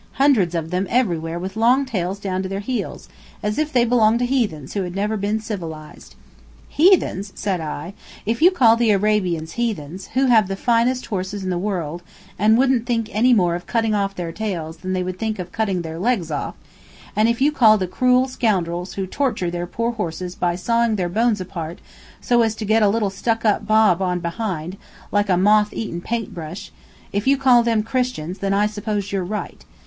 [0.13, 3.07] Hundreds of them everywhere with long tails down to their heels,
[3.43, 6.15] as if they belong to heathens who had never been civilized."
[6.69, 7.93] "Heathens?" said I.
[8.25, 12.01] "If you call the Arabians heathens, who have the finest horses in the world,
[12.39, 15.51] and wouldn't any more think of cutting off their tails than they would think of
[15.51, 16.55] cutting their legs off;
[17.15, 21.09] and if you call the cruel scoundrels who torture their poor horses by sawing their
[21.09, 21.77] bones apart
[22.19, 24.77] so as to get a little stuck up bob on behind,
[25.11, 26.71] like a moth eaten paint brush
[27.13, 29.63] if you call them Christians, then I suppose you're right.